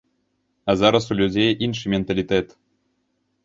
А 0.69 0.75
зараз 0.83 1.11
у 1.11 1.19
людзей 1.21 1.53
іншы 1.67 1.95
менталітэт. 1.97 2.47